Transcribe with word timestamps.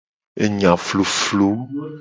Enya 0.43 0.73
fluflu. 0.87 1.51